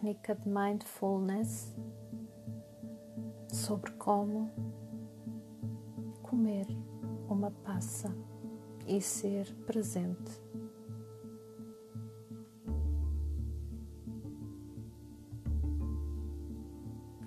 técnica 0.00 0.34
de 0.34 0.48
mindfulness 0.48 1.76
sobre 3.52 3.90
como 3.92 4.50
comer 6.22 6.66
uma 7.28 7.50
passa 7.50 8.10
e 8.86 8.98
ser 9.02 9.54
presente. 9.66 10.40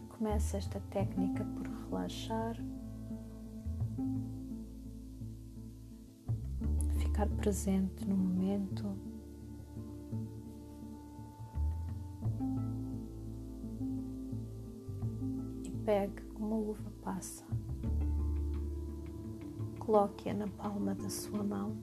Começa 0.10 0.58
esta 0.58 0.80
técnica 0.90 1.46
por 1.46 1.68
relaxar, 1.68 2.58
ficar 6.98 7.30
presente 7.38 8.04
no 8.08 8.18
momento. 8.18 9.13
Pegue 15.86 16.24
uma 16.38 16.56
uva 16.56 16.92
passa. 17.02 17.46
Coloque-a 19.80 20.34
na 20.34 20.48
palma 20.48 20.96
da 20.96 21.10
sua 21.10 21.44
mão. 21.44 21.78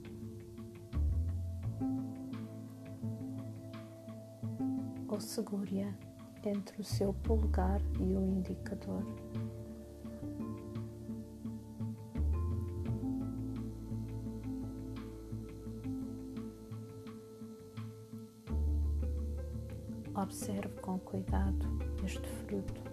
Ou 5.07 5.19
segure-a 5.19 5.93
entre 6.47 6.81
o 6.81 6.83
seu 6.83 7.13
polegar 7.13 7.81
e 7.99 8.15
o 8.15 8.25
indicador. 8.25 9.03
Observe 20.15 20.69
com 20.81 20.99
cuidado 20.99 21.65
este 22.03 22.27
fruto, 22.27 22.90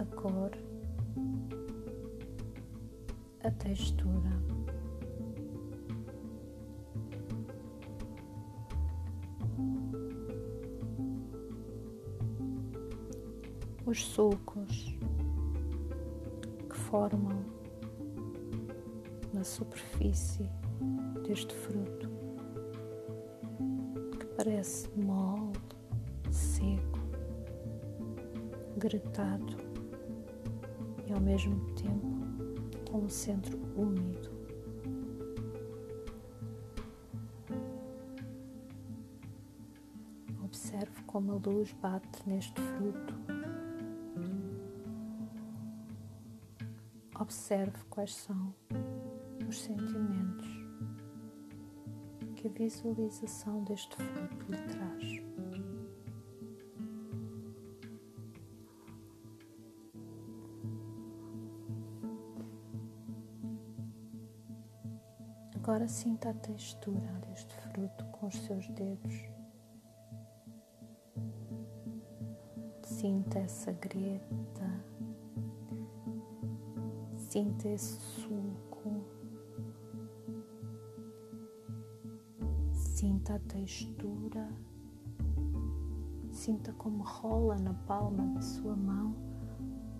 a 0.00 0.04
cor, 0.16 0.50
a 3.44 3.50
textura. 3.50 4.30
Os 13.84 14.06
sulcos 14.06 14.96
que 16.70 16.76
formam 16.76 17.44
na 19.34 19.44
superfície 19.44 20.48
deste 21.26 21.54
fruto, 21.54 22.08
que 24.18 24.26
parece 24.36 24.88
mole, 24.96 25.52
seco, 26.30 27.00
gritado 28.78 29.69
e 31.10 31.12
ao 31.12 31.20
mesmo 31.20 31.58
tempo 31.74 32.06
com 32.88 32.98
um 32.98 33.08
centro 33.08 33.58
úmido. 33.76 34.30
Observe 40.44 41.02
como 41.06 41.32
a 41.32 41.36
luz 41.36 41.72
bate 41.82 42.28
neste 42.28 42.60
fruto. 42.60 43.14
Observe 47.18 47.76
quais 47.90 48.14
são 48.14 48.54
os 49.48 49.60
sentimentos 49.60 50.48
que 52.36 52.46
a 52.46 52.50
visualização 52.50 53.62
deste 53.64 53.94
fruto 53.96 54.46
lhe 54.48 54.62
traz. 54.62 55.49
Agora 65.62 65.86
sinta 65.86 66.30
a 66.30 66.32
textura 66.32 67.12
deste 67.28 67.54
fruto 67.54 68.02
com 68.06 68.28
os 68.28 68.34
seus 68.34 68.66
dedos. 68.68 69.14
Sinta 72.82 73.40
essa 73.40 73.70
greta, 73.72 74.84
sinta 77.14 77.68
esse 77.68 78.00
suco, 78.00 79.04
sinta 82.72 83.34
a 83.34 83.38
textura, 83.40 84.48
sinta 86.32 86.72
como 86.72 87.04
rola 87.04 87.58
na 87.58 87.74
palma 87.74 88.26
da 88.28 88.40
sua 88.40 88.74
mão 88.74 89.14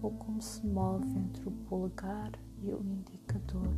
ou 0.01 0.11
como 0.13 0.41
se 0.41 0.67
move 0.67 1.07
entre 1.19 1.47
o 1.47 1.53
polegar 1.69 2.33
e 2.63 2.73
o 2.73 2.83
indicador. 2.83 3.75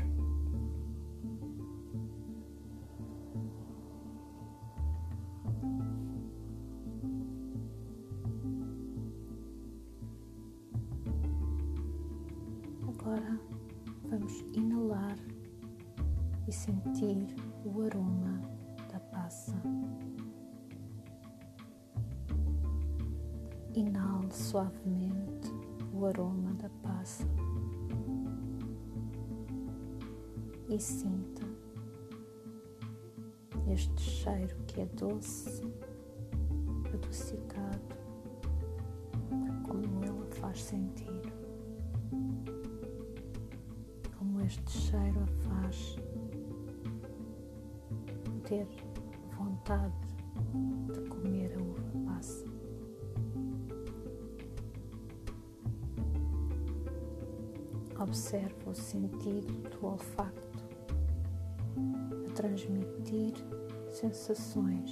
Agora 13.05 13.41
vamos 14.09 14.45
inalar 14.55 15.19
e 16.47 16.53
sentir 16.53 17.35
o 17.65 17.83
aroma 17.83 18.41
da 18.93 19.01
passa. 19.01 19.61
Inale 23.75 24.33
suavemente 24.33 25.51
o 25.93 26.07
aroma 26.07 26.55
da 26.55 26.69
passa 26.81 27.27
e 30.69 30.79
sinta 30.79 31.43
este 33.69 34.01
cheiro 34.01 34.55
que 34.69 34.81
é 34.81 34.87
doce, 34.87 35.61
adocicado, 36.95 37.97
como 39.67 40.05
ele 40.05 40.23
a 40.23 40.35
faz 40.37 40.63
sentir. 40.63 41.33
Este 44.45 44.71
cheiro 44.73 45.21
a 45.23 45.27
faz 45.49 45.97
ter 48.45 48.67
vontade 49.39 49.95
de 50.93 51.09
comer 51.09 51.57
a 51.57 51.63
uva 51.63 51.83
passa. 52.07 52.45
Observe 58.01 58.55
o 58.67 58.75
sentido 58.75 59.71
do 59.71 59.87
olfato 59.87 60.65
a 62.27 62.33
transmitir 62.35 63.35
sensações 63.93 64.91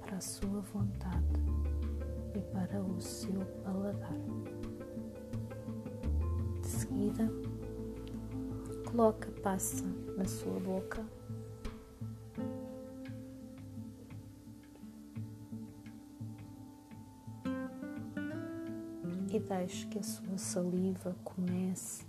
para 0.00 0.16
a 0.16 0.20
sua 0.20 0.60
vontade 0.72 1.40
e 2.34 2.40
para 2.52 2.82
o 2.82 3.00
seu 3.00 3.40
paladar. 3.62 4.18
De 6.60 6.66
seguida, 6.66 7.30
coloque 8.94 9.28
a 9.28 9.40
passa 9.40 9.84
na 10.16 10.24
sua 10.24 10.60
boca. 10.60 11.04
E 19.32 19.40
deixe 19.40 19.88
que 19.88 19.98
a 19.98 20.02
sua 20.02 20.38
saliva 20.38 21.16
comece 21.24 22.06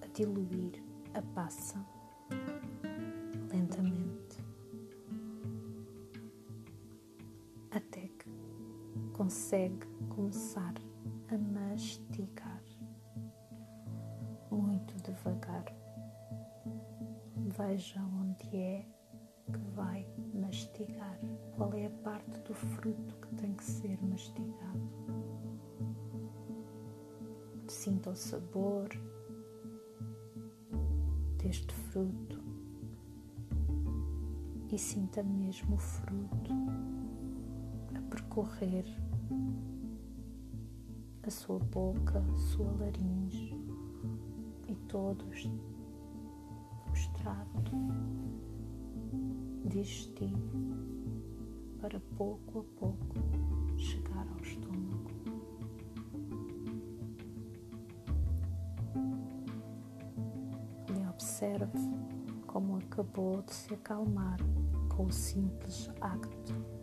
a 0.00 0.06
diluir 0.14 0.80
a 1.14 1.20
passa 1.34 1.84
lentamente 3.50 4.44
até 7.72 8.02
que 8.02 8.30
consegue 9.12 9.88
começar 10.08 10.72
a 11.30 11.38
mastigar 11.38 12.62
muito 14.50 14.94
devagar. 15.02 15.64
Veja 17.56 18.00
onde 18.02 18.56
é 18.56 18.86
que 19.52 19.58
vai 19.74 20.06
mastigar, 20.34 21.18
qual 21.56 21.72
é 21.74 21.86
a 21.86 21.90
parte 21.90 22.38
do 22.40 22.54
fruto 22.54 23.14
que 23.16 23.34
tem 23.36 23.52
que 23.54 23.64
ser 23.64 23.98
mastigado. 24.02 24.88
Sinta 27.68 28.10
o 28.10 28.16
sabor 28.16 28.88
deste 31.42 31.74
fruto 31.74 32.42
e 34.70 34.78
sinta 34.78 35.22
mesmo 35.22 35.76
o 35.76 35.78
fruto 35.78 36.52
a 37.94 38.00
percorrer 38.10 38.84
a 41.28 41.30
sua 41.30 41.58
boca, 41.58 42.24
sua 42.36 42.70
laringe 42.80 43.54
e 44.66 44.74
todos 44.88 45.50
os 46.90 47.06
tratos 47.08 47.70
digestivo 49.66 50.38
para 51.82 52.00
pouco 52.16 52.60
a 52.60 52.80
pouco 52.80 53.14
chegar 53.76 54.26
ao 54.26 54.40
estômago. 54.40 55.10
E 60.96 61.08
observe 61.10 61.78
como 62.46 62.78
acabou 62.78 63.42
de 63.42 63.52
se 63.52 63.74
acalmar 63.74 64.38
com 64.88 65.04
o 65.04 65.12
simples 65.12 65.90
acto 66.00 66.77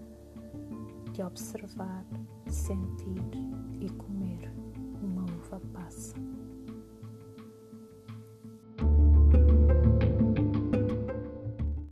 de 1.15 1.23
observar, 1.23 2.05
sentir 2.49 3.23
e 3.79 3.89
comer 3.91 4.51
uma 5.01 5.23
uva 5.23 5.61
passa. 5.71 6.13